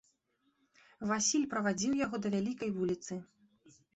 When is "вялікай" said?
2.37-2.73